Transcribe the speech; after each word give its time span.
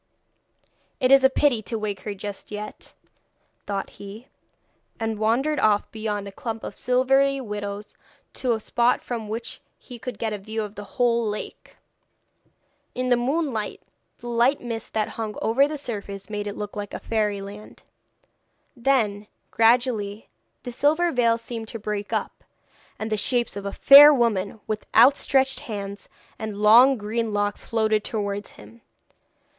'It 0.99 1.11
is 1.11 1.23
a 1.23 1.29
pity 1.29 1.61
to 1.61 1.77
wake 1.77 1.99
her 1.99 2.15
just 2.15 2.49
yet,' 2.49 2.95
thought 3.67 3.91
he, 4.01 4.27
and 4.99 5.19
wandered 5.19 5.59
off 5.59 5.91
beyond 5.91 6.27
a 6.27 6.31
clump 6.31 6.63
of 6.63 6.75
silvery 6.75 7.39
willows 7.39 7.95
to 8.33 8.53
a 8.53 8.59
spot 8.59 9.03
from 9.03 9.29
which 9.29 9.61
he 9.77 9.99
could 9.99 10.17
get 10.17 10.33
a 10.33 10.39
view 10.39 10.63
of 10.63 10.73
the 10.73 10.83
whole 10.97 11.23
lake. 11.23 11.77
In 12.95 13.09
the 13.09 13.15
moonlight, 13.15 13.83
the 14.17 14.27
light 14.29 14.59
mist 14.59 14.95
that 14.95 15.07
hung 15.09 15.35
over 15.39 15.67
the 15.67 15.77
surface 15.77 16.31
made 16.31 16.47
it 16.47 16.57
look 16.57 16.75
like 16.75 16.99
fairyland. 17.03 17.83
Then 18.75 19.27
gradually 19.51 20.29
the 20.63 20.71
silver 20.71 21.11
veil 21.11 21.37
seemed 21.37 21.67
to 21.67 21.77
break 21.77 22.11
up, 22.11 22.43
and 22.97 23.11
the 23.11 23.17
shapes 23.17 23.55
of 23.55 23.77
fair 23.77 24.11
women 24.11 24.61
with 24.65 24.87
outstretched 24.95 25.59
hands 25.59 26.09
and 26.39 26.57
long 26.57 26.97
green 26.97 27.31
locks 27.33 27.63
floated 27.69 28.03
towards 28.03 28.49
him. 28.49 28.81